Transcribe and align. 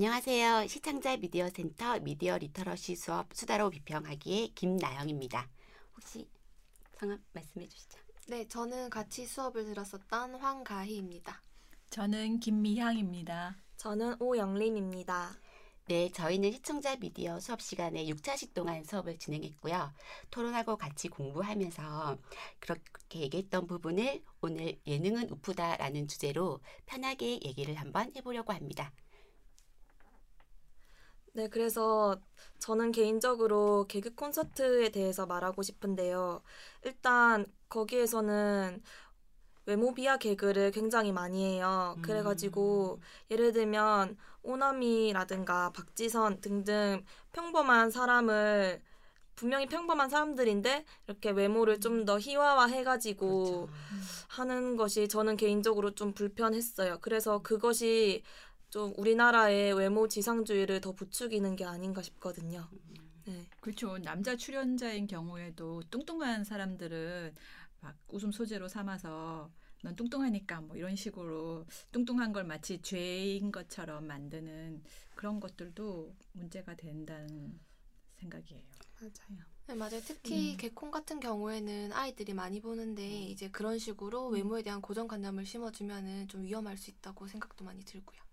안녕하세요. 0.00 0.66
시청자 0.66 1.14
미디어 1.18 1.50
센터 1.50 2.00
미디어 2.00 2.38
literacy 2.38 2.96
수업 2.96 3.34
수다로 3.34 3.68
비평하기의 3.68 4.54
김나영입니다. 4.54 5.46
혹시 5.94 6.26
성함 6.98 7.22
말씀해 7.34 7.68
주시죠. 7.68 7.98
네, 8.28 8.48
저는 8.48 8.88
같이 8.88 9.26
수업을 9.26 9.66
들었었던 9.66 10.36
황가희입니다. 10.36 11.42
저는 11.90 12.40
김미향입니다. 12.40 13.58
저는 13.76 14.16
오영림입니다. 14.20 15.32
네, 15.88 16.10
저희는 16.12 16.52
시청자 16.52 16.96
미디어 16.96 17.38
수업 17.38 17.60
시간에 17.60 18.06
6차시 18.06 18.54
동안 18.54 18.82
수업을 18.84 19.18
진행했고요. 19.18 19.92
토론하고 20.30 20.78
같이 20.78 21.08
공부하면서 21.08 22.16
그렇게 22.58 23.20
얘기했던 23.20 23.66
부분을 23.66 24.22
오늘 24.40 24.80
예능은 24.86 25.28
웃프다라는 25.28 26.08
주제로 26.08 26.60
편하게 26.86 27.38
얘기를 27.44 27.74
한번 27.74 28.10
해보려고 28.16 28.54
합니다. 28.54 28.94
네, 31.32 31.48
그래서 31.48 32.20
저는 32.58 32.90
개인적으로 32.92 33.86
개그 33.88 34.14
콘서트에 34.14 34.88
대해서 34.90 35.26
말하고 35.26 35.62
싶은데요. 35.62 36.42
일단 36.84 37.46
거기에서는 37.68 38.82
외모 39.66 39.94
비하 39.94 40.16
개그를 40.18 40.72
굉장히 40.72 41.12
많이 41.12 41.44
해요. 41.44 41.96
그래가지고 42.02 43.00
예를 43.30 43.52
들면 43.52 44.16
오나미라든가 44.42 45.70
박지선 45.72 46.40
등등 46.40 47.04
평범한 47.32 47.90
사람을 47.90 48.82
분명히 49.36 49.66
평범한 49.66 50.10
사람들인데 50.10 50.84
이렇게 51.08 51.30
외모를 51.30 51.80
좀 51.80 52.04
더 52.06 52.18
희화화 52.18 52.66
해가지고 52.66 53.68
그렇죠. 53.68 53.68
하는 54.28 54.76
것이 54.76 55.08
저는 55.08 55.36
개인적으로 55.36 55.94
좀 55.94 56.12
불편했어요. 56.14 56.98
그래서 57.00 57.40
그것이 57.42 58.22
좀 58.70 58.94
우리나라의 58.96 59.74
외모 59.74 60.08
지상주의를 60.08 60.80
더 60.80 60.92
부추기는 60.92 61.56
게 61.56 61.64
아닌가 61.64 62.02
싶거든요. 62.02 62.68
네. 63.26 63.46
그렇죠. 63.60 63.98
남자 63.98 64.36
출연자인 64.36 65.06
경우에도 65.06 65.82
뚱뚱한 65.90 66.44
사람들은 66.44 67.34
막 67.80 67.96
웃음 68.08 68.30
소재로 68.30 68.68
삼아서 68.68 69.50
넌 69.82 69.96
뚱뚱하니까 69.96 70.60
뭐 70.60 70.76
이런 70.76 70.94
식으로 70.94 71.66
뚱뚱한 71.90 72.32
걸 72.32 72.44
마치 72.44 72.80
죄인 72.80 73.50
것처럼 73.50 74.06
만드는 74.06 74.82
그런 75.14 75.40
것들도 75.40 76.14
문제가 76.32 76.76
된다는 76.76 77.58
생각이에요. 78.18 78.62
맞아요. 79.00 79.44
네, 79.66 79.74
맞아요. 79.74 80.00
특히 80.04 80.52
음. 80.52 80.56
개콘 80.58 80.90
같은 80.90 81.20
경우에는 81.20 81.92
아이들이 81.92 82.34
많이 82.34 82.60
보는데 82.60 83.08
이제 83.08 83.50
그런 83.50 83.78
식으로 83.78 84.28
외모에 84.28 84.62
대한 84.62 84.80
고정관념을 84.80 85.46
심어주면은 85.46 86.28
좀 86.28 86.42
위험할 86.42 86.76
수 86.76 86.90
있다고 86.90 87.26
생각도 87.26 87.64
많이 87.64 87.84
들고요. 87.84 88.29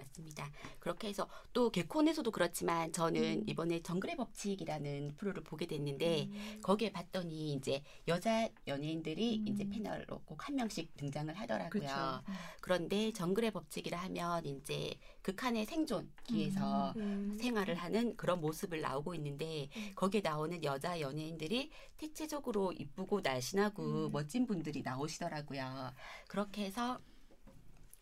맞습니다. 0.00 0.50
그렇게 0.78 1.08
해서 1.08 1.28
또 1.52 1.70
개콘에서도 1.70 2.30
그렇지만 2.30 2.92
저는 2.92 3.22
음. 3.40 3.44
이번에 3.46 3.80
정글의 3.82 4.16
법칙이라는 4.16 5.14
프로를 5.16 5.42
보게 5.44 5.66
됐는데 5.66 6.28
음. 6.30 6.60
거기에 6.62 6.90
봤더니 6.92 7.52
이제 7.52 7.82
여자 8.08 8.48
연예인들이 8.66 9.38
음. 9.40 9.48
이제 9.48 9.68
패널로 9.68 10.22
꼭 10.24 10.40
한 10.40 10.56
명씩 10.56 10.96
등장을 10.96 11.32
하더라고요. 11.34 11.68
그렇죠. 11.70 12.22
그런데 12.60 13.12
정글의 13.12 13.50
법칙이라 13.52 13.98
하면 13.98 14.44
이제 14.46 14.94
극한의 15.22 15.66
생존기에서 15.66 16.94
음. 16.96 17.36
생활을 17.38 17.74
하는 17.74 18.16
그런 18.16 18.40
모습을 18.40 18.80
나오고 18.80 19.14
있는데 19.14 19.68
음. 19.76 19.92
거기에 19.94 20.22
나오는 20.22 20.62
여자 20.64 21.00
연예인들이 21.00 21.70
대체적으로 21.96 22.72
이쁘고 22.72 23.20
날씬하고 23.20 24.06
음. 24.06 24.12
멋진 24.12 24.46
분들이 24.46 24.82
나오시더라고요. 24.82 25.92
그렇게 26.28 26.64
해서 26.64 26.98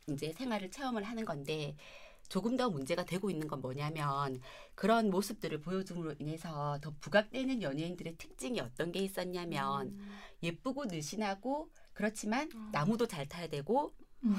이제 0.09 0.33
생활을 0.33 0.71
체험을 0.71 1.05
하는 1.05 1.25
건데 1.25 1.77
조금 2.29 2.57
더 2.57 2.69
문제가 2.69 3.05
되고 3.05 3.31
있는 3.31 3.49
건 3.49 3.61
뭐냐면 3.61 4.41
그런 4.75 5.11
모습들을 5.11 5.61
보여줌으로 5.61 6.15
인해서 6.19 6.79
더 6.83 6.93
부각되는 7.01 7.63
연예인들의 7.63 8.17
특징이 8.19 8.61
어떤 8.61 8.93
게 8.93 9.01
있었냐면 9.01 9.89
음. 9.89 10.19
예쁘고 10.43 10.85
늘씬하고 10.87 11.71
그렇지만 11.95 12.49
어. 12.55 12.69
나무도 12.73 13.07
잘 13.07 13.27
타야 13.27 13.49
되고 13.49 13.93
음. 14.25 14.35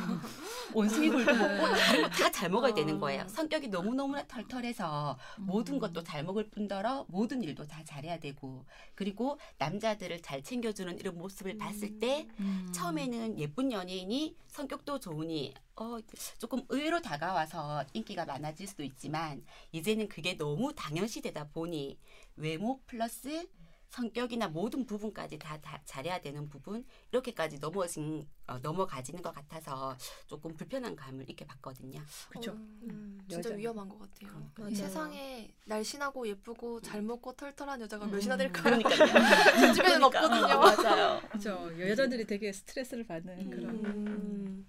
원숭이 0.73 1.09
굴도 1.09 1.33
먹고 1.33 1.67
다른 1.75 2.03
거 2.03 2.09
다 2.09 2.29
잘 2.31 2.49
먹어야 2.49 2.73
되는 2.73 2.95
어. 2.95 2.99
거예요. 2.99 3.27
성격이 3.27 3.69
너무너무나 3.69 4.25
털털해서 4.27 5.17
모든 5.37 5.75
음. 5.75 5.79
것도 5.79 6.03
잘 6.03 6.23
먹을 6.23 6.49
뿐더러 6.49 7.05
모든 7.09 7.41
일도 7.43 7.65
다 7.65 7.83
잘해야 7.83 8.19
되고 8.19 8.65
그리고 8.95 9.39
남자들을 9.57 10.21
잘 10.21 10.43
챙겨주는 10.43 10.97
이런 10.99 11.17
모습을 11.17 11.57
봤을 11.57 11.99
때 11.99 12.27
음. 12.39 12.69
처음에는 12.73 13.39
예쁜 13.39 13.71
연예인이 13.71 14.35
성격도 14.47 14.99
좋으니 14.99 15.53
어 15.75 15.97
조금 16.37 16.63
의외로 16.69 17.01
다가와서 17.01 17.85
인기가 17.93 18.25
많아질 18.25 18.67
수도 18.67 18.83
있지만 18.83 19.43
이제는 19.71 20.07
그게 20.09 20.37
너무 20.37 20.73
당연시 20.75 21.21
되다 21.21 21.47
보니 21.47 21.97
외모 22.35 22.79
플러스 22.85 23.47
성격이나 23.89 24.47
모든 24.47 24.85
부분까지 24.85 25.39
다, 25.39 25.59
다 25.61 25.81
잘해야 25.83 26.21
되는 26.21 26.47
부분 26.47 26.85
이렇게까지 27.11 27.57
넘어진 27.59 28.27
어, 28.47 28.59
넘어가지는 28.59 29.21
것 29.21 29.33
같아서 29.33 29.97
조금 30.27 30.53
불편한 30.55 30.95
감을 30.95 31.25
이렇게 31.27 31.45
받거든요. 31.45 31.99
그렇죠. 32.29 32.51
어, 32.51 32.55
음. 32.55 33.19
진짜 33.27 33.49
여자- 33.49 33.55
위험한 33.55 33.89
것 33.89 33.97
같아요. 33.99 34.35
어, 34.37 34.51
맞아요. 34.57 34.71
이 34.71 34.75
세상에 34.75 35.53
날씬하고 35.65 36.27
예쁘고 36.27 36.81
잘 36.81 37.01
먹고 37.01 37.33
털털한 37.33 37.81
여자가 37.81 38.05
음. 38.05 38.11
몇이나 38.11 38.37
될까요? 38.37 38.63
그러니까요. 38.77 38.97
제 39.59 39.73
주변엔 39.73 40.03
없거든요. 40.03 40.59
맞아요. 40.59 41.21
그렇죠. 41.29 41.89
여자들이 41.89 42.25
되게 42.25 42.53
스트레스를 42.53 43.05
받는 43.07 43.39
음. 43.39 43.49
그런 43.49 43.85
음. 43.85 44.67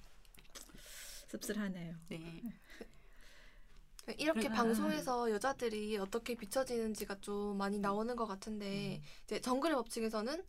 씁쓸하네요. 1.29 1.95
네. 2.09 2.43
이렇게 4.19 4.49
아. 4.49 4.53
방송에서 4.53 5.31
여자들이 5.31 5.97
어떻게 5.99 6.35
비춰지는지가 6.35 7.21
좀 7.21 7.57
많이 7.59 7.79
나오는 7.79 8.15
것 8.17 8.27
같은데 8.27 9.03
이제 9.25 9.41
정글의 9.41 9.77
법칙에서는 9.77 10.45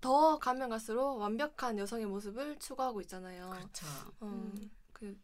더 0.00 0.38
가면 0.38 0.70
갈수록 0.70 1.16
완벽한 1.16 1.78
여성의 1.78 2.06
모습을 2.06 2.58
추구하고 2.58 3.00
있잖아요. 3.02 3.50
그렇죠. 3.50 3.86
어, 4.20 4.26
음. 4.26 4.70
그 4.92 5.18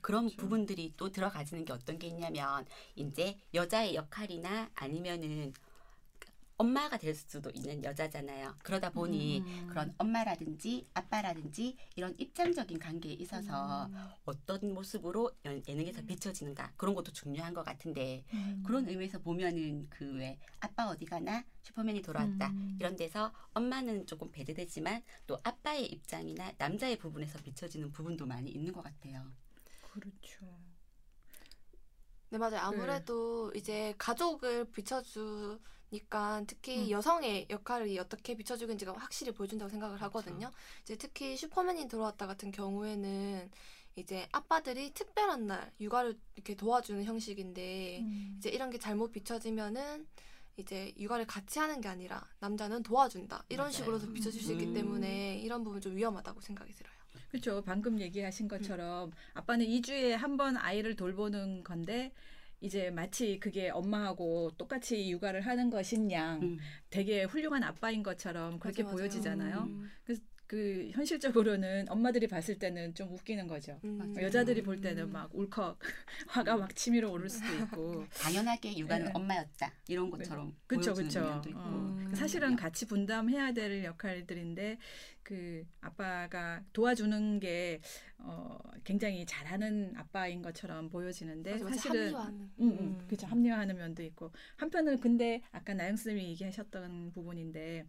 그런 0.00 0.26
그렇죠. 0.26 0.36
부분들이 0.36 0.92
또 0.96 1.10
들어가지는 1.10 1.64
게 1.64 1.72
어떤 1.72 1.98
게 1.98 2.08
있냐면 2.08 2.66
이제 2.96 3.38
여자의 3.54 3.94
역할이나 3.94 4.70
아니면은 4.74 5.52
엄마가 6.62 6.96
될 6.96 7.12
수도 7.14 7.50
있는 7.50 7.82
여자잖아요. 7.82 8.54
그러다 8.62 8.90
보니 8.90 9.40
음. 9.40 9.66
그런 9.68 9.92
엄마라든지 9.98 10.86
아빠라든지 10.94 11.76
이런 11.96 12.14
입장적인 12.18 12.78
관계에 12.78 13.12
있어서 13.14 13.86
음. 13.86 13.96
어떤 14.24 14.72
모습으로 14.72 15.32
연- 15.44 15.60
예능에서 15.66 16.02
비춰지는가 16.02 16.72
그런 16.76 16.94
것도 16.94 17.10
중요한 17.12 17.52
것 17.52 17.64
같은데 17.64 18.24
음. 18.32 18.62
그런 18.64 18.88
의미에서 18.88 19.18
보면은 19.18 19.88
그 19.90 20.12
왜 20.12 20.38
아빠 20.60 20.88
어디 20.88 21.04
가나 21.06 21.42
슈퍼맨이 21.62 22.02
돌아왔다 22.02 22.48
음. 22.50 22.76
이런 22.78 22.94
데서 22.96 23.32
엄마는 23.54 24.06
조금 24.06 24.30
배제되지만 24.30 25.02
또 25.26 25.38
아빠의 25.42 25.86
입장이나 25.86 26.52
남자의 26.58 26.96
부분에서 26.98 27.38
비춰지는 27.42 27.90
부분도 27.90 28.26
많이 28.26 28.50
있는 28.50 28.72
것 28.72 28.82
같아요. 28.82 29.24
그렇죠. 29.92 30.46
네 32.28 32.38
맞아요. 32.38 32.58
아무래도 32.60 33.52
이제 33.54 33.94
가족을 33.98 34.70
비춰주 34.70 35.58
니까 35.92 36.42
특히 36.46 36.86
음. 36.86 36.90
여성의 36.90 37.46
역할이 37.50 37.98
어떻게 37.98 38.34
비춰주는지가 38.34 38.94
확실히 38.94 39.32
보여준다고 39.32 39.68
생각을 39.68 40.00
하거든요. 40.02 40.50
이제 40.82 40.96
특히 40.96 41.36
슈퍼맨이 41.36 41.86
들어왔다 41.88 42.26
같은 42.26 42.50
경우에는 42.50 43.50
이제 43.96 44.26
아빠들이 44.32 44.92
특별한 44.94 45.46
날 45.46 45.70
육아를 45.80 46.18
이렇게 46.34 46.54
도와주는 46.54 47.04
형식인데 47.04 47.98
음. 48.00 48.34
이제 48.38 48.48
이런 48.48 48.70
게 48.70 48.78
잘못 48.78 49.12
비춰지면은 49.12 50.06
이제 50.56 50.94
육아를 50.98 51.26
같이 51.26 51.58
하는 51.58 51.80
게 51.82 51.88
아니라 51.88 52.26
남자는 52.40 52.82
도와준다 52.82 53.44
이런 53.50 53.64
맞아요. 53.64 53.72
식으로도 53.72 54.12
비춰질 54.14 54.40
수 54.42 54.52
있기 54.52 54.66
음. 54.66 54.74
때문에 54.74 55.38
이런 55.40 55.62
부분 55.62 55.80
좀 55.80 55.94
위험하다고 55.96 56.40
생각이 56.40 56.72
들어요. 56.72 56.92
그렇죠. 57.28 57.62
방금 57.64 57.98
얘기하신 58.00 58.48
것처럼 58.48 59.10
아빠는 59.34 59.66
2주에 59.66 60.10
한 60.12 60.36
번 60.38 60.56
아이를 60.56 60.96
돌보는 60.96 61.64
건데 61.64 62.12
이제 62.62 62.90
마치 62.90 63.38
그게 63.40 63.70
엄마하고 63.70 64.52
똑같이 64.56 65.10
육아를 65.10 65.40
하는 65.40 65.68
것인 65.68 66.10
양 66.12 66.40
음. 66.40 66.58
되게 66.90 67.24
훌륭한 67.24 67.64
아빠인 67.64 68.02
것처럼 68.04 68.60
그렇게 68.60 68.84
맞아. 68.84 68.94
보여지잖아요. 68.94 69.58
음. 69.64 69.90
그 70.04 70.16
현실적으로는 70.92 71.86
엄마들이 71.88 72.26
봤을 72.26 72.58
때는 72.58 72.94
좀 72.94 73.12
웃기는 73.12 73.46
거죠. 73.46 73.78
음. 73.84 74.14
여자들이 74.20 74.62
볼 74.62 74.80
때는 74.80 75.10
막 75.10 75.30
울컥 75.32 75.78
화가 76.28 76.56
막 76.56 76.74
치밀어 76.76 77.10
오를 77.10 77.28
수도 77.28 77.46
있고. 77.54 78.04
당연하게 78.20 78.76
육아는 78.76 79.06
네. 79.06 79.12
엄마였다 79.14 79.72
이런 79.88 80.10
것처럼 80.10 80.54
그쵸 80.66 80.94
보여주는 80.94 81.08
그쵸. 81.08 81.20
면도 81.20 81.50
있고 81.50 81.60
음. 81.60 82.12
사실은 82.14 82.56
같이 82.56 82.86
분담해야 82.86 83.52
될 83.52 83.84
역할들인데 83.84 84.78
그 85.22 85.64
아빠가 85.80 86.62
도와주는 86.72 87.40
게 87.40 87.80
어, 88.18 88.58
굉장히 88.84 89.24
잘하는 89.26 89.94
아빠인 89.96 90.42
것처럼 90.42 90.88
보여지는데 90.90 91.52
맞아, 91.52 91.64
맞아. 91.64 91.76
사실은 91.76 92.00
합리화하는. 92.06 92.38
음, 92.38 92.50
음, 92.60 92.78
음. 92.80 93.04
그렇죠. 93.06 93.26
합리화하는 93.26 93.76
면도 93.76 94.02
있고 94.02 94.30
한편은 94.56 95.00
근데 95.00 95.42
아까 95.52 95.74
나영 95.74 95.96
쌤이 95.96 96.22
얘기하셨던 96.30 97.12
부분인데 97.12 97.86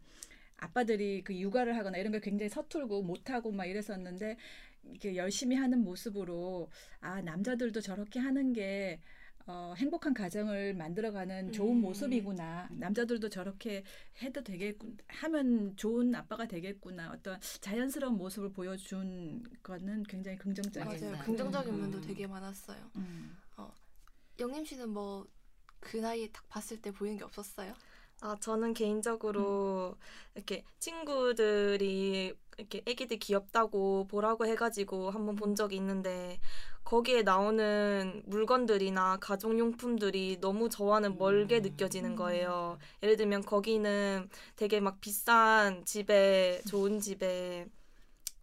아빠들이 0.58 1.24
그 1.24 1.36
육아를 1.36 1.78
하거나 1.78 1.98
이런 1.98 2.12
걸 2.12 2.22
굉장히 2.22 2.50
서툴고 2.50 3.04
못하고 3.04 3.52
막 3.52 3.66
이랬었는데 3.66 4.38
이렇게 4.84 5.16
열심히 5.16 5.56
하는 5.56 5.84
모습으로 5.84 6.70
아 7.00 7.22
남자들도 7.22 7.82
저렇게 7.82 8.20
하는 8.20 8.54
게 8.54 9.02
어, 9.46 9.74
행복한 9.76 10.14
가정을 10.14 10.74
만들어가는 10.74 11.52
좋은 11.52 11.76
음. 11.76 11.82
모습이구나. 11.82 12.70
남자들도 12.72 13.28
저렇게 13.28 13.84
해도 14.22 14.42
되겠군, 14.42 14.98
하면 15.08 15.76
좋은 15.76 16.16
아빠가 16.16 16.48
되겠구나. 16.48 17.12
어떤 17.12 17.38
자연스러운 17.60 18.16
모습을 18.18 18.54
보여준 18.54 19.44
거는 19.62 20.04
굉장히 20.04 20.38
긍정적이었어요. 20.38 21.12
맞아요. 21.12 21.26
긍정적인 21.26 21.74
음. 21.74 21.82
면도 21.82 22.00
되게 22.00 22.26
많았어요. 22.26 22.90
음. 22.96 23.38
영림 24.40 24.64
씨는 24.66 24.90
뭐 24.90 25.28
그 25.84 25.98
나이에 25.98 26.30
딱 26.32 26.48
봤을 26.48 26.82
때 26.82 26.92
보이는 26.92 27.18
게 27.18 27.24
없었어요? 27.24 27.74
아, 28.24 28.38
저는 28.40 28.74
개인적으로 28.74 29.98
이렇게 30.34 30.64
친구들이 30.80 32.34
이렇게 32.58 32.82
애기들 32.86 33.18
귀엽다고 33.20 34.08
보라고 34.08 34.46
해가지고 34.46 35.10
한번 35.12 35.36
본 35.36 35.56
적이 35.56 35.76
있는데 35.78 36.40
거기에 36.86 37.24
나오는 37.24 38.24
물건들이나 38.26 39.18
가정용품들이 39.18 40.38
너무 40.40 40.70
저와는 40.70 41.18
멀게 41.18 41.58
음. 41.58 41.64
느껴지는 41.64 42.16
거예요. 42.16 42.78
예를 43.02 43.18
들면 43.18 43.42
거기는 43.44 44.30
되게 44.56 44.80
막 44.80 45.02
비싼 45.02 45.84
집에 45.84 46.62
좋은 46.66 47.02
집에 47.02 47.68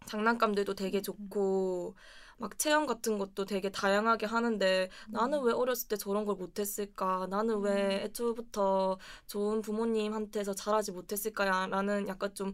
장난감들도 0.06 0.74
되게 0.74 1.02
좋고 1.02 1.94
막 2.38 2.58
체험 2.58 2.86
같은 2.86 3.18
것도 3.18 3.44
되게 3.44 3.70
다양하게 3.70 4.26
하는데 4.26 4.88
나는 5.10 5.42
왜 5.42 5.52
어렸을 5.52 5.88
때 5.88 5.96
저런 5.96 6.24
걸 6.24 6.36
못했을까? 6.36 7.26
나는 7.28 7.60
왜 7.60 8.02
애초부터 8.04 8.98
좋은 9.26 9.60
부모님한테서 9.60 10.54
자라지 10.54 10.92
못했을까라는 10.92 12.08
약간 12.08 12.34
좀 12.34 12.52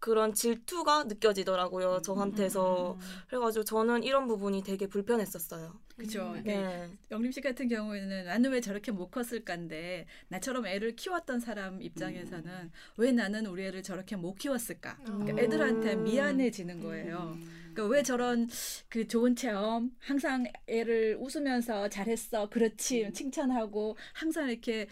그런 0.00 0.34
질투가 0.34 1.04
느껴지더라고요 1.04 2.02
저한테서. 2.02 2.98
그래가지고 3.28 3.64
저는 3.64 4.02
이런 4.02 4.26
부분이 4.28 4.62
되게 4.62 4.86
불편했었어요. 4.86 5.72
그죠. 5.96 6.32
음. 6.32 6.40
이게 6.40 6.56
네. 6.56 6.88
영림 7.10 7.30
씨 7.30 7.40
같은 7.40 7.68
경우에는 7.68 8.24
나는 8.24 8.50
왜 8.50 8.60
저렇게 8.60 8.90
못 8.90 9.10
컸을까인데 9.10 10.06
나처럼 10.28 10.66
애를 10.66 10.96
키웠던 10.96 11.40
사람 11.40 11.80
입장에서는 11.80 12.70
왜 12.96 13.12
나는 13.12 13.46
우리 13.46 13.64
애를 13.64 13.82
저렇게 13.82 14.16
못 14.16 14.34
키웠을까? 14.34 14.96
그러니까 15.04 15.32
음. 15.32 15.38
애들한테 15.38 15.96
미안해지는 15.96 16.80
거예요. 16.80 17.34
음. 17.36 17.64
그러니까 17.74 17.94
왜 17.94 18.02
저런 18.02 18.48
그 18.88 19.06
좋은 19.06 19.36
체험 19.36 19.90
항상 19.98 20.46
애를 20.66 21.16
웃으면서 21.20 21.88
잘했어 21.88 22.48
그렇지 22.48 23.10
칭찬하고 23.12 23.96
항상 24.12 24.48
이렇게 24.48 24.86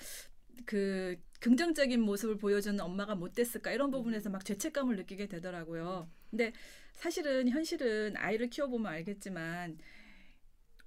그 0.64 1.16
긍정적인 1.40 2.00
모습을 2.00 2.36
보여주는 2.38 2.80
엄마가 2.80 3.16
못 3.16 3.34
됐을까 3.34 3.72
이런 3.72 3.90
부분에서 3.90 4.30
막 4.30 4.44
죄책감을 4.44 4.96
느끼게 4.96 5.26
되더라고요. 5.26 6.08
근데 6.30 6.52
사실은 6.92 7.48
현실은 7.48 8.16
아이를 8.16 8.48
키워보면 8.48 8.92
알겠지만 8.92 9.78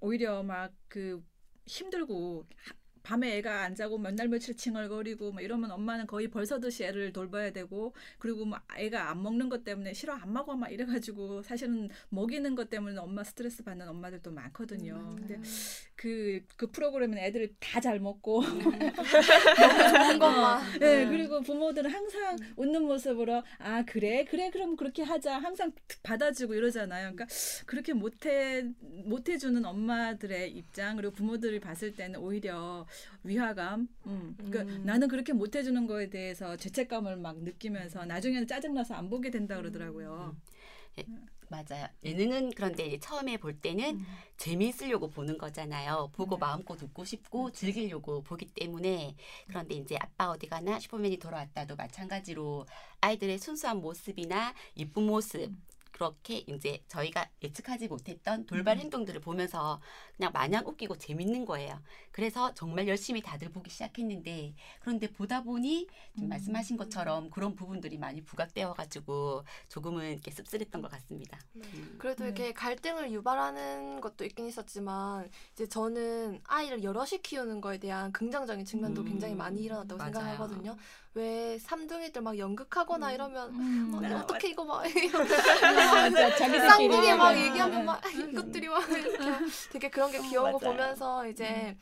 오히려 0.00 0.42
막 0.42 0.72
그 0.88 1.22
힘들고 1.66 2.46
하- 2.56 2.74
밤에 3.06 3.36
애가 3.38 3.62
안 3.62 3.74
자고 3.76 3.98
몇 3.98 4.16
날 4.16 4.28
며칠 4.28 4.56
칭얼거리고 4.56 5.30
막 5.32 5.42
이러면 5.42 5.70
엄마는 5.70 6.06
거의 6.06 6.28
벌서듯이 6.28 6.84
애를 6.84 7.12
돌봐야 7.12 7.50
되고 7.52 7.94
그리고 8.18 8.44
막 8.44 8.66
애가 8.76 9.10
안 9.10 9.22
먹는 9.22 9.48
것 9.48 9.62
때문에 9.62 9.92
싫어 9.92 10.14
안 10.14 10.32
먹어 10.32 10.56
막 10.56 10.72
이래가지고 10.72 11.42
사실은 11.42 11.88
먹이는 12.08 12.54
것 12.54 12.70
때문에 12.70 12.98
엄마 12.98 13.22
스트레스 13.22 13.62
받는 13.62 13.86
엄마들도 13.88 14.30
많거든요. 14.32 15.14
근데 15.16 15.38
그, 15.96 16.40
그 16.56 16.70
프로그램은 16.70 17.18
애들이 17.18 17.54
다 17.60 17.80
잘 17.86 18.00
먹고 18.00 18.42
좋은 18.50 20.18
것만. 20.18 20.78
네, 20.80 21.04
음. 21.04 21.10
그리고 21.10 21.40
부모들은 21.40 21.90
항상 21.90 22.36
웃는 22.56 22.82
모습으로 22.82 23.42
아 23.58 23.84
그래 23.84 24.24
그래 24.24 24.50
그럼 24.50 24.76
그렇게 24.76 25.02
하자 25.02 25.38
항상 25.38 25.70
받아주고 26.02 26.54
이러잖아요. 26.54 27.12
그러니까 27.12 27.26
그렇게 27.66 27.92
못해 27.92 28.64
못해주는 28.80 29.64
엄마들의 29.64 30.50
입장 30.52 30.96
그리고 30.96 31.12
부모들이 31.12 31.60
봤을 31.60 31.92
때는 31.94 32.18
오히려 32.20 32.86
위화감. 33.22 33.88
음. 34.06 34.34
그러니까 34.36 34.62
음. 34.62 34.82
나는 34.84 35.08
그렇게 35.08 35.32
못 35.32 35.54
해주는 35.54 35.86
거에 35.86 36.10
대해서 36.10 36.56
죄책감을 36.56 37.16
막 37.16 37.38
느끼면서 37.42 38.04
나중에는 38.04 38.46
짜증나서 38.46 38.94
안 38.94 39.10
보게 39.10 39.30
된다 39.30 39.56
그러더라고요. 39.56 40.36
맞아요. 41.48 41.86
예능은 42.04 42.50
그런데 42.56 42.98
처음에 42.98 43.36
볼 43.36 43.60
때는 43.60 44.00
음. 44.00 44.06
재미있으려고 44.36 45.08
보는 45.08 45.38
거잖아요. 45.38 46.10
보고 46.12 46.36
네. 46.36 46.40
마음껏 46.40 46.80
웃고 46.82 47.04
싶고 47.04 47.52
즐기려고 47.52 48.22
보기 48.22 48.46
때문에 48.46 49.14
그런데 49.46 49.76
이제 49.76 49.96
아빠 50.00 50.30
어디 50.30 50.48
가나 50.48 50.80
슈퍼맨이 50.80 51.18
돌아왔다도 51.18 51.76
마찬가지로 51.76 52.66
아이들의 53.00 53.38
순수한 53.38 53.78
모습이나 53.78 54.54
이쁜 54.74 55.04
모습 55.04 55.42
음. 55.42 55.62
그렇게 55.96 56.44
이제 56.46 56.84
저희가 56.88 57.26
예측하지 57.42 57.88
못했던 57.88 58.44
돌발 58.44 58.76
음. 58.76 58.82
행동들을 58.82 59.18
보면서 59.22 59.80
그냥 60.14 60.30
마냥 60.34 60.66
웃기고 60.66 60.98
재밌는 60.98 61.46
거예요. 61.46 61.80
그래서 62.12 62.52
정말 62.52 62.86
열심히 62.86 63.22
다들 63.22 63.48
보기 63.48 63.70
시작했는데 63.70 64.54
그런데 64.80 65.10
보다 65.10 65.42
보니 65.42 65.86
지금 66.12 66.26
음. 66.26 66.28
말씀하신 66.28 66.76
것처럼 66.76 67.30
그런 67.30 67.54
부분들이 67.54 67.96
많이 67.96 68.22
부각되어 68.22 68.74
가지고 68.74 69.44
조금은 69.70 70.12
이렇게 70.12 70.30
씁쓸했던 70.30 70.82
것 70.82 70.90
같습니다. 70.90 71.38
음. 71.54 71.96
그래도 71.98 72.24
네. 72.24 72.28
이렇게 72.28 72.52
갈등을 72.52 73.10
유발하는 73.12 74.02
것도 74.02 74.26
있긴 74.26 74.48
있었지만 74.48 75.30
이제 75.54 75.66
저는 75.66 76.42
아이를 76.44 76.84
여럿이 76.84 77.22
키우는 77.22 77.62
거에 77.62 77.78
대한 77.78 78.12
긍정적인 78.12 78.66
측면도 78.66 79.00
음, 79.00 79.06
굉장히 79.06 79.34
많이 79.34 79.62
일어났다고 79.62 79.96
맞아요. 79.96 80.12
생각하거든요. 80.12 80.76
왜 81.16 81.58
삼둥이들 81.58 82.20
막 82.20 82.36
연극하거나 82.38 83.10
이러면 83.12 83.48
음. 83.54 83.90
어, 83.94 84.00
네, 84.00 84.12
어떻게 84.12 84.50
이거 84.50 84.62
막 84.66 84.84
쌍둥이 86.36 87.14
막 87.14 87.32
네. 87.32 87.46
얘기하면 87.46 87.86
막 87.86 88.02
이것들이 88.14 88.68
막 88.68 88.86
이렇게 88.90 89.18
되게 89.72 89.88
그런 89.88 90.10
게 90.12 90.20
귀여운 90.20 90.52
거. 90.52 90.58
보면서 90.58 91.26
이제 91.26 91.74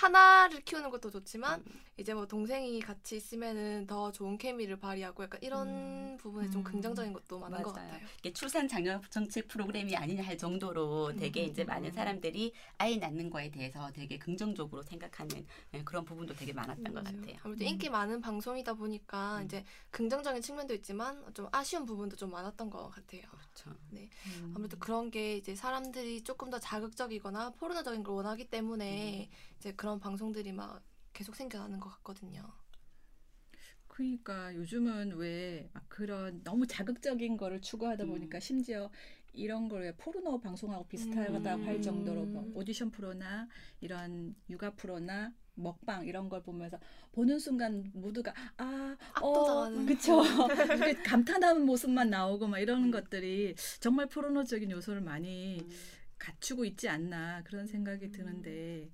하나를 0.00 0.62
키우는 0.62 0.88
것도 0.90 1.10
좋지만 1.10 1.60
음. 1.60 1.80
이제 1.98 2.14
뭐 2.14 2.26
동생이 2.26 2.80
같이 2.80 3.16
있으면은 3.16 3.86
더 3.86 4.10
좋은 4.10 4.38
케미를 4.38 4.78
발휘하고 4.78 5.24
약간 5.24 5.38
이런 5.42 5.68
음. 5.68 6.16
부분에 6.18 6.48
좀 6.48 6.62
음. 6.62 6.64
긍정적인 6.64 7.12
것도 7.12 7.38
많은 7.38 7.62
것 7.62 7.74
맞아요. 7.74 7.90
같아요. 7.90 8.06
이게 8.20 8.32
출산 8.32 8.66
장려 8.66 8.98
정책 9.10 9.48
프로그램이 9.48 9.94
아니냐 9.94 10.22
할 10.24 10.38
정도로 10.38 11.14
되게 11.16 11.44
이제 11.44 11.64
음. 11.64 11.66
많은 11.66 11.92
사람들이 11.92 12.54
아이 12.78 12.96
낳는 12.96 13.28
거에 13.28 13.50
대해서 13.50 13.90
되게 13.92 14.18
긍정적으로 14.18 14.82
생각하는 14.82 15.46
예, 15.74 15.82
그런 15.84 16.04
부분도 16.04 16.34
되게 16.34 16.54
많았던 16.54 16.84
것 16.84 17.04
맞아요. 17.04 17.16
같아요. 17.20 17.36
아무래도 17.42 17.64
음. 17.64 17.68
인기 17.68 17.90
많은 17.90 18.20
방송이다 18.22 18.72
보니까 18.74 19.40
음. 19.40 19.44
이제 19.44 19.64
긍정적인 19.90 20.40
측면도 20.40 20.72
있지만 20.74 21.22
좀 21.34 21.46
아쉬운 21.52 21.84
부분도 21.84 22.16
좀 22.16 22.30
많았던 22.30 22.70
것 22.70 22.88
같아요. 22.88 23.22
그렇죠. 23.30 23.78
음. 23.92 24.52
아무래도 24.54 24.78
그런 24.78 25.10
게 25.10 25.36
이제 25.36 25.54
사람들이 25.54 26.22
조금 26.22 26.48
더 26.48 26.58
자극적이거나 26.58 27.50
포르노적인 27.50 28.02
걸 28.02 28.14
원하기 28.14 28.48
때문에 28.48 29.28
이제 29.58 29.72
그런 29.72 29.89
방송들이 29.98 30.52
막 30.52 30.82
계속 31.12 31.34
생겨나는 31.34 31.80
것 31.80 31.88
같거든요. 31.90 32.42
그러니까 33.88 34.54
요즘은 34.54 35.16
왜 35.16 35.68
막 35.74 35.84
그런 35.88 36.42
너무 36.44 36.66
자극적인 36.66 37.36
거를 37.36 37.60
추구하다 37.60 38.06
보니까 38.06 38.38
음. 38.38 38.40
심지어 38.40 38.90
이런 39.32 39.68
걸 39.68 39.82
왜 39.82 39.92
포르노 39.96 40.40
방송하고 40.40 40.86
비슷하다고 40.88 41.36
음. 41.62 41.66
할 41.66 41.82
정도로 41.82 42.24
뭐 42.26 42.50
오디션 42.54 42.90
프로나 42.90 43.48
이런 43.80 44.34
육아 44.48 44.70
프로나 44.74 45.32
먹방 45.54 46.06
이런 46.06 46.28
걸 46.28 46.42
보면서 46.42 46.78
보는 47.12 47.38
순간 47.38 47.90
모두가 47.92 48.32
아, 48.56 48.96
어. 49.20 49.68
그쵸. 49.86 50.22
감탄하는 51.04 51.66
모습만 51.66 52.08
나오고 52.10 52.46
막 52.48 52.58
이런 52.58 52.90
것들이 52.90 53.54
정말 53.80 54.06
포르노적인 54.06 54.70
요소를 54.70 55.02
많이 55.02 55.60
음. 55.60 55.70
갖추고 56.18 56.64
있지 56.64 56.88
않나 56.88 57.42
그런 57.44 57.66
생각이 57.66 58.10
드는데 58.10 58.90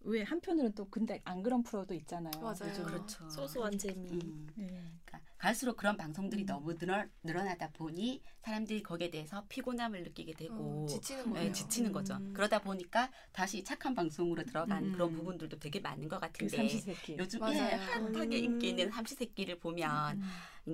왜 0.00 0.22
한편으로는 0.22 0.74
또 0.74 0.88
근데 0.88 1.20
안 1.24 1.42
그런 1.42 1.62
프로도 1.62 1.94
있잖아요. 1.94 2.40
맞아요. 2.40 2.70
요즘. 2.70 2.84
그렇죠. 2.84 3.28
소소한 3.28 3.76
재미. 3.76 4.10
음. 4.10 4.46
예. 4.58 4.66
그러니까 4.66 5.20
갈수록 5.38 5.76
그런 5.76 5.96
방송들이 5.96 6.42
음. 6.42 6.46
너무 6.46 6.76
늘어, 6.76 7.04
늘어나다 7.22 7.70
보니 7.70 8.22
사람들이 8.42 8.82
거기에 8.82 9.10
대해서 9.10 9.44
피곤함을 9.48 10.02
느끼게 10.02 10.34
되고 10.34 10.84
어, 10.84 10.86
지치는 10.86 11.26
예, 11.28 11.30
거예요. 11.30 11.52
지치는 11.52 11.92
거죠. 11.92 12.14
음. 12.14 12.32
그러다 12.32 12.60
보니까 12.60 13.10
다시 13.32 13.62
착한 13.62 13.94
방송으로 13.94 14.44
들어간 14.44 14.84
음. 14.84 14.92
그런 14.92 15.12
부분들도 15.14 15.58
되게 15.58 15.80
많은 15.80 16.08
것그 16.08 16.20
같은데 16.20 16.56
삼시세끼. 16.56 17.16
요즘 17.18 17.40
맞아요. 17.40 17.56
예, 17.56 17.74
핫하게 17.74 18.38
음. 18.38 18.44
인기 18.44 18.70
있는 18.70 18.90
삼시세끼를 18.90 19.58
보면 19.60 20.16
음. 20.18 20.22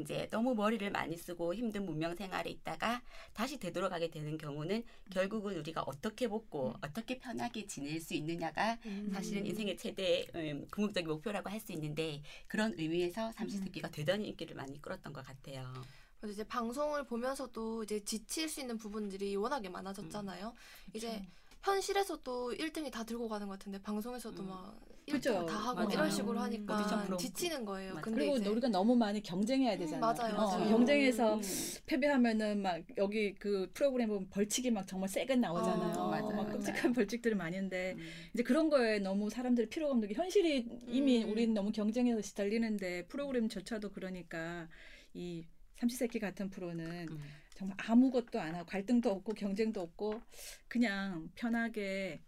이제 0.01 0.29
너무 0.31 0.55
머리를 0.55 0.89
많이 0.91 1.17
쓰고 1.17 1.55
힘든 1.55 1.85
문명 1.85 2.15
생활에 2.15 2.51
있다가 2.51 3.03
다시 3.33 3.59
되돌아가게 3.59 4.11
되는 4.11 4.39
경우는 4.39 4.85
결국은 5.11 5.57
우리가 5.57 5.83
어떻게 5.83 6.29
먹고 6.29 6.69
음. 6.69 6.75
어떻게 6.83 7.19
편하게 7.19 7.67
지낼 7.67 8.01
수 8.01 8.15
있느냐가 8.15 8.79
음. 8.87 9.11
사실은 9.13 9.45
인생의 9.47 9.77
최대 9.77 10.27
음, 10.35 10.67
궁극적인 10.71 11.09
목표라고 11.09 11.51
할 11.51 11.61
수 11.65 11.73
있는데 11.73 12.23
그런 12.47 12.75
의미에서 12.77 13.33
삼시세끼가 13.33 13.89
대단히 13.91 14.29
인기를 14.29 14.55
많이 14.55 14.81
끌었던 14.83 15.13
것 15.13 15.25
같아요. 15.25 15.73
그래서 16.21 16.35
이제 16.35 16.45
방송을 16.45 17.05
보면서도 17.05 17.85
이제 17.85 18.03
지칠 18.05 18.49
수 18.49 18.61
있는 18.61 18.77
부분들이 18.79 19.35
워낙에 19.37 19.69
많아졌잖아요. 19.69 20.55
이제 20.95 21.23
현실에서도 21.65 22.53
1등이 22.53 22.91
다 22.91 23.05
들고 23.05 23.29
가는 23.29 23.47
것 23.47 23.59
같은데 23.59 23.81
방송에서도 23.81 24.43
음. 24.43 24.49
막 24.49 24.79
그죠. 25.11 25.45
다 25.45 25.57
하고 25.59 25.81
맞아요. 25.81 25.91
이런 25.93 26.11
식으로 26.11 26.39
하니까 26.41 27.05
프로. 27.05 27.17
지치는 27.17 27.65
거예요. 27.65 27.99
그리고 28.01 28.37
이제 28.37 28.49
우리가 28.49 28.69
너무 28.69 28.97
많이 28.97 29.23
경쟁해야 29.23 29.77
되잖아요. 29.77 30.01
맞아요, 30.01 30.35
어, 30.35 30.37
맞아요. 30.37 30.69
경쟁해서 30.71 31.35
음. 31.35 31.43
패배하면은 31.87 32.63
막 32.63 32.83
여기 32.97 33.35
그 33.35 33.71
프로그램 33.75 34.09
보면 34.09 34.29
벌칙이 34.31 34.71
막 34.71 34.87
정말 34.87 35.09
세게 35.11 35.37
나오잖아요. 35.37 35.99
어, 36.01 36.09
맞아요, 36.09 36.31
막. 36.31 36.51
끔찍한 36.51 36.93
벌칙들이 36.95 37.35
많은데 37.35 37.97
음. 37.99 38.07
이제 38.33 38.43
그런 38.43 38.71
거에 38.71 38.99
너무 38.99 39.29
사람들이 39.29 39.69
필요가 39.69 39.93
없는 39.93 40.09
게 40.09 40.15
현실이 40.15 40.69
이미 40.89 41.23
음. 41.25 41.31
우리는 41.31 41.53
너무 41.53 41.71
경쟁해서 41.71 42.23
시달리는데 42.23 43.07
프로그램조차도 43.09 43.91
그러니까 43.91 44.69
이 45.13 45.45
삼시세끼 45.77 46.19
같은 46.19 46.51
프로는 46.51 47.09
음. 47.11 47.23
정말 47.55 47.77
아무것도 47.81 48.41
안 48.41 48.55
하고 48.55 48.67
갈등도 48.67 49.11
없고 49.11 49.35
경쟁도 49.35 49.81
없고 49.81 50.21
그냥 50.69 51.31
편하게 51.35 52.21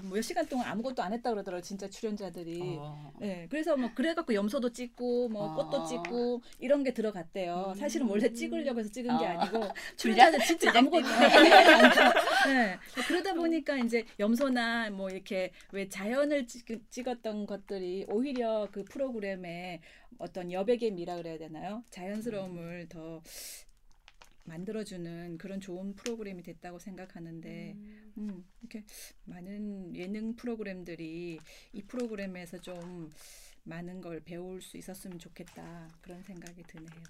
그몇 0.00 0.22
시간 0.22 0.46
동안 0.46 0.68
아무것도 0.68 1.02
안 1.02 1.12
했다 1.12 1.30
그러더라고요. 1.30 1.62
진짜 1.62 1.88
출연자들이. 1.88 2.76
어. 2.78 3.12
네, 3.20 3.46
그래서 3.50 3.76
뭐 3.76 3.90
그래갖고 3.94 4.34
염소도 4.34 4.72
찍고 4.72 5.28
뭐 5.28 5.44
어. 5.44 5.54
꽃도 5.54 5.86
찍고 5.86 6.42
이런 6.58 6.84
게 6.84 6.92
들어갔대요. 6.92 7.72
음. 7.74 7.74
사실은 7.74 8.06
원래 8.08 8.32
찍으려고 8.32 8.80
해서 8.80 8.90
찍은 8.90 9.18
게 9.18 9.24
어. 9.24 9.28
아니고? 9.28 9.68
출연자들 9.96 10.40
진짜 10.44 10.72
아무것도. 10.76 11.06
네, 12.48 12.78
그러다 13.06 13.34
보니까 13.34 13.76
이제 13.78 14.04
염소나 14.18 14.90
뭐 14.90 15.10
이렇게 15.10 15.52
왜 15.72 15.88
자연을 15.88 16.46
찍, 16.46 16.90
찍었던 16.90 17.46
것들이 17.46 18.06
오히려 18.08 18.68
그 18.72 18.84
프로그램에 18.84 19.80
어떤 20.18 20.50
여백의 20.52 20.92
미라 20.92 21.16
그래야 21.16 21.38
되나요? 21.38 21.84
자연스러움을 21.90 22.88
더 22.88 23.22
만들어주는 24.48 25.38
그런 25.38 25.60
좋은 25.60 25.94
프로그램이 25.94 26.42
됐다고 26.42 26.78
생각하는데 26.78 27.72
음. 27.76 28.12
음, 28.18 28.44
이렇게 28.60 28.84
많은 29.24 29.94
예능 29.94 30.34
프로그램들이 30.34 31.38
이 31.72 31.82
프로그램에서 31.82 32.60
좀 32.60 33.10
많은 33.64 34.00
걸 34.00 34.20
배울 34.20 34.60
수 34.62 34.76
있었으면 34.76 35.18
좋겠다 35.18 35.88
그런 36.00 36.22
생각이 36.22 36.62
드네요. 36.64 37.02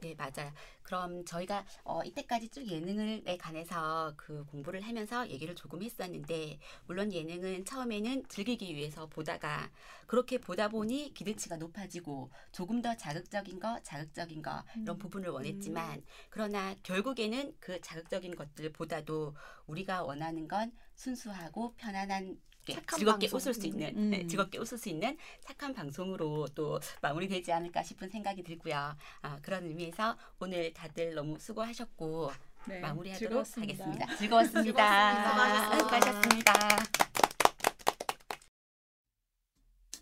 네, 0.00 0.14
맞아요. 0.16 0.52
그럼 0.84 1.24
저희가 1.24 1.64
어, 1.82 2.02
이때까지 2.04 2.50
쭉 2.50 2.68
예능에 2.68 3.36
관해서 3.38 4.12
그 4.16 4.44
공부를 4.46 4.82
하면서 4.82 5.28
얘기를 5.28 5.56
조금 5.56 5.82
했었는데, 5.82 6.60
물론 6.86 7.12
예능은 7.12 7.64
처음에는 7.64 8.28
즐기기 8.28 8.74
위해서 8.74 9.06
보다가, 9.06 9.70
그렇게 10.06 10.38
보다 10.38 10.68
보니 10.68 11.12
기대치가 11.14 11.56
높아지고, 11.56 12.30
조금 12.52 12.82
더 12.82 12.96
자극적인 12.96 13.58
거, 13.58 13.80
자극적인 13.82 14.42
거, 14.42 14.62
이런 14.76 14.96
음. 14.96 14.98
부분을 14.98 15.30
원했지만, 15.30 16.04
그러나 16.30 16.74
결국에는 16.82 17.56
그 17.58 17.80
자극적인 17.80 18.36
것들보다도 18.36 19.34
우리가 19.66 20.04
원하는 20.04 20.46
건 20.46 20.70
순수하고 20.94 21.74
편안한 21.76 22.38
즐겁게 22.64 23.26
방송. 23.26 23.36
웃을 23.36 23.54
수 23.54 23.66
있는 23.66 23.96
음. 23.96 24.10
네, 24.10 24.26
즐겁게 24.26 24.58
웃을 24.58 24.78
수 24.78 24.88
있는 24.88 25.16
착한 25.42 25.74
방송으로 25.74 26.48
또 26.54 26.80
마무리되지 27.02 27.52
않을까 27.52 27.82
싶은 27.82 28.08
생각이 28.08 28.42
들고요. 28.42 28.96
아, 29.20 29.38
그런 29.42 29.66
의미에서 29.66 30.16
오늘 30.38 30.72
다들 30.74 31.14
너무 31.14 31.38
수고하셨고 31.38 32.32
네, 32.66 32.80
마무리하도록 32.80 33.44
즐거웠습니다. 33.44 33.84
하겠습니다. 33.84 34.16
즐거웠습니다. 34.16 35.14
즐거웠습니다. 35.14 35.78
수고하셨습니다. 35.78 37.03